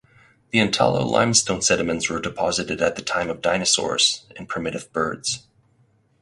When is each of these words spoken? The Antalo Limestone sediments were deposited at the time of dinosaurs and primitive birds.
The 0.49 0.57
Antalo 0.57 1.07
Limestone 1.07 1.61
sediments 1.61 2.09
were 2.09 2.19
deposited 2.19 2.81
at 2.81 2.95
the 2.95 3.03
time 3.03 3.29
of 3.29 3.39
dinosaurs 3.39 4.23
and 4.35 4.49
primitive 4.49 4.91
birds. 4.91 5.45